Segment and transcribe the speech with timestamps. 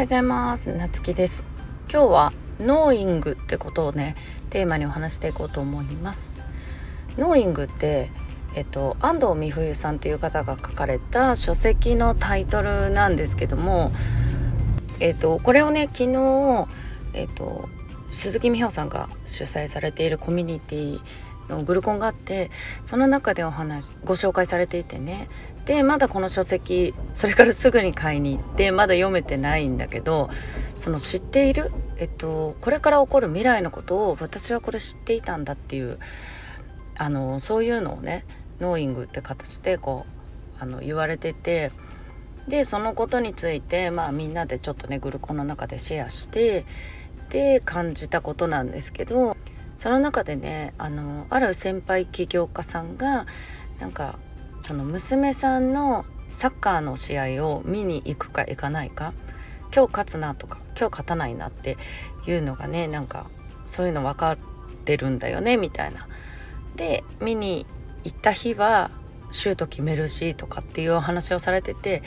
[0.00, 0.74] はようございます。
[0.74, 1.46] なつきです。
[1.92, 4.16] 今日は Knowing ってことをね
[4.48, 6.34] テーマにお話していこうと思います。
[7.18, 8.10] Knowing って
[8.54, 13.92] えっと安藤美冬さんっていう方が書かれた書籍のタイトルなんですけども
[15.00, 16.66] えっとこれをね昨日
[17.12, 17.68] えっと
[18.10, 21.00] 鈴木美穂さんが主催されているコミュニティ
[21.50, 22.50] のグルコンがあって
[22.84, 25.28] その中でお話ご紹介されていてね。
[25.66, 30.30] でまだこの書籍それからすぐに買いに行ってまだ読めてないんだけど
[30.76, 35.98] その知っている、えっと、これから起こる未来のことを私はこれ知っていたんだっていう
[36.96, 38.24] あのそういうのをね
[38.58, 40.06] ノーイングって形でこ
[40.58, 41.70] うあの言われてて
[42.48, 46.64] でそのことについてまあみんなでちょっとねグルコンの中でシェアして
[47.28, 49.36] で感じたことなんですけど
[49.80, 53.24] その中でねあのある先輩起業家さんが
[53.80, 54.18] なんか
[54.60, 59.14] その娘さんのサッカーの試合を見に行くか行かないか
[59.74, 61.78] 今日勝つなとか今日勝たないなって
[62.26, 63.30] いうのがねなんか
[63.64, 64.36] そういうの分かっ
[64.84, 66.06] てるんだよねみたいな。
[66.76, 67.64] で見に
[68.04, 68.90] 行った日は
[69.30, 72.02] シュート決めるしとかっていうお話をされてて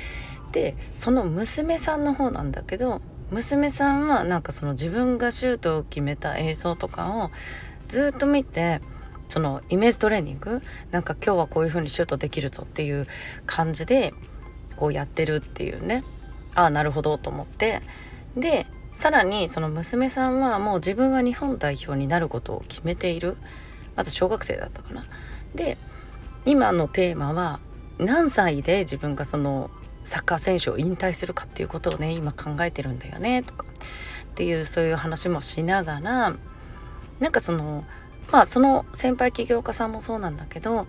[0.52, 3.02] でその娘さんの方なんだけど
[3.34, 7.32] 娘さんはなんかその自分がシュートを決めた映像とかを
[7.88, 8.80] ずっと見て
[9.28, 13.08] そのイメージトレーニングなんか今日はこういう風にシュートできるぞっていう
[13.48, 14.14] 感じで
[14.76, 16.04] こうやってるっていうね。
[16.56, 17.82] ああなるほどと思って。
[18.38, 23.38] でさらにその娘さんはもう自分は日本代表になることを決めている。
[23.96, 25.04] まだ小学生だったかな。
[25.56, 25.78] で
[26.46, 27.60] 今のテーマは
[27.98, 29.72] 何歳で自分がその
[30.04, 33.66] サッカー選手を引退するかっていうことをね今考えてるんだよねとか
[34.34, 36.36] っていうそういう話もしながら
[37.20, 37.84] なんかその
[38.32, 40.88] まあその先輩起業家さんもそうなんだけど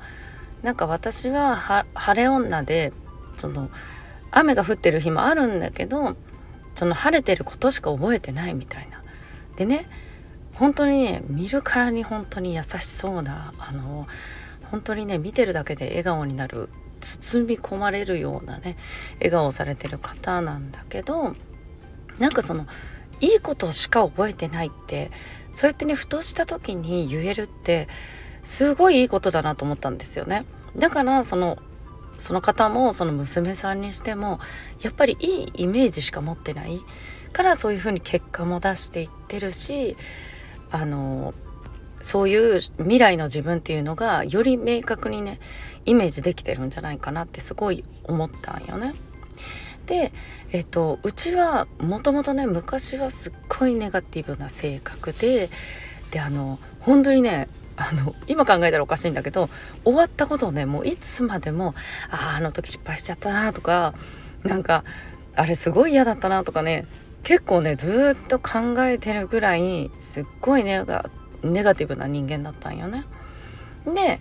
[0.62, 1.56] なんか私は
[1.94, 2.92] 晴れ女で
[3.36, 3.70] その
[4.30, 6.16] 雨が降ってる日もあるんだけど
[6.74, 9.02] その晴れてることしか覚えてないみたいな。
[9.56, 9.86] でね
[10.54, 14.06] 本当にね見るからに本当に優しそうなあの
[14.70, 16.68] 本当にね見てるだけで笑顔になる
[17.04, 18.76] 包み込まれるようなね
[19.18, 21.34] 笑顔をされてる方なんだけど
[22.18, 22.66] なんかその
[23.20, 25.10] いいことしか覚えてないって
[25.52, 27.88] そうやってねふとした時に言えるって
[28.42, 30.44] すごいいいことだなと思ったんですよね。
[30.76, 31.58] だからその
[32.18, 34.38] その方もその娘さんにしても
[34.82, 36.80] やっぱりいいイメージしか持ってない
[37.32, 39.96] からそういうふうに結果も出していってるし
[40.70, 41.34] あの
[42.04, 45.40] そういう未来の自分っていうのがより明確にね
[45.86, 48.92] イメージできてるんじゃないかなってすごい思ったんよね。
[49.86, 50.12] で、
[50.52, 55.48] えっと、うちはもともとね昔はすっごいネガティブな性格で
[56.10, 59.48] であの本当にねあの今考えたらおかしいんだけど
[59.84, 61.74] 終わったことをねもういつまでも
[62.12, 63.94] 「あああの時失敗しちゃったな」とか
[64.42, 64.84] なんか
[65.34, 66.86] 「あれすごい嫌だったな」とかね
[67.22, 71.08] 結構ねずっと考えてるぐらいすっごいネガ
[71.52, 73.04] ネガティブな人間だったんよね。
[73.86, 74.20] で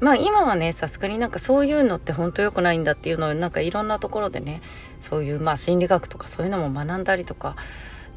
[0.00, 4.60] まあ今はねさすがになんかそういうのって本当良くないんだっていうのをなんかいろんなところでね
[5.00, 7.56] そういうまあ心理学とかそういうのも学んだりとか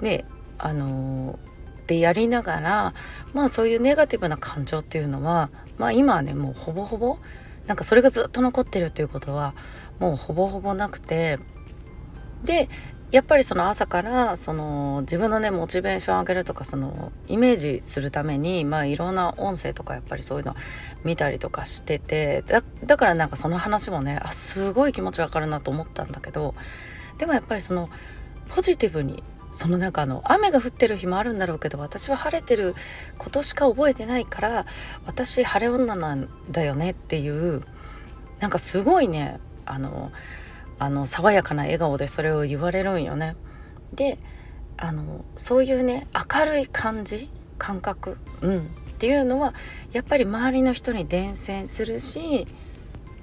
[0.01, 0.25] ね
[0.57, 2.93] あのー、でやりながら
[3.33, 7.19] まあそういうネガティブな感情っていうのはまあ今はねもうほぼほぼ
[7.67, 9.53] なんかそれがずっと残ってるっていうことは
[9.99, 11.37] もうほぼほぼなくて
[12.43, 12.69] で
[13.09, 20.55] やっぱりその朝からその自分のねモチベーション上げるとかそのイメージするためにまあいろんな音声とかやっぱりそういうの
[21.05, 22.43] 見たりとかしてて
[22.83, 26.53] だからなんかその話もねあすごい気持ちわかるなと思ったんだけど
[27.17, 27.89] でもやっぱりその
[28.49, 29.23] ポジティブに
[29.53, 32.75] その中の雨が降ってる日もあるんだろうけど私は晴れてる
[33.17, 34.65] ことしか覚えてないから
[35.05, 37.63] 私晴れ女なんだよねっていう
[38.39, 40.11] なんかすごいねあの
[40.79, 43.35] あの爽やかな笑顔でそれを言われるんよね。
[43.93, 44.17] で
[44.77, 48.61] あのそういうね明るい感じ感覚、うん、っ
[48.99, 49.53] ていうのは
[49.91, 52.45] やっぱり周りの人に伝染するし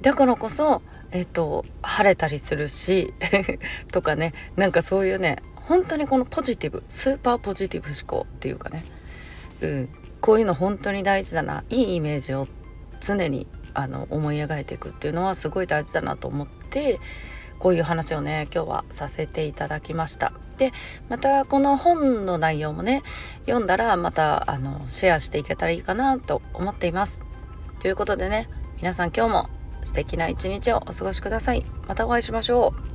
[0.02, 0.82] だからこそ、
[1.12, 3.14] えっと、晴れたりするし
[3.92, 8.84] とかねなんかそういうね本当にこのポジティブスーパーポジティブ思考っていうかね、
[9.60, 9.88] うん、
[10.20, 12.48] こういうの本当に大事だないいイメージを
[13.00, 17.00] 常にあの思い描いていくっていうのはすごい大事だなと思って
[17.64, 20.34] こういう話をね今日はさせていただきました。
[20.58, 20.70] で
[21.08, 23.02] またこの本の内容もね
[23.46, 27.22] 読んだらまたあのシェアしていけたらいいかなと思っています。
[27.80, 29.48] ということでね皆さん今日も
[29.82, 31.64] 素敵な一日をお過ごしください。
[31.88, 32.93] またお会いしましょう。